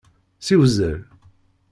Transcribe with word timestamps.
Ssiwzel. 0.41 0.97